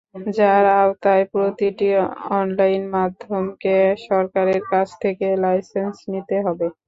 যার 0.35 0.65
আওতায় 0.77 1.25
প্রতিটি 1.33 1.87
অনলাইন 2.31 2.81
মাধ্যমকে 2.95 3.75
সরকারের 4.07 4.61
কাছ 4.71 4.87
থেকে 5.03 5.27
লাইসেন্স 5.43 5.95
নিতে 6.11 6.35
হবে। 6.45 6.67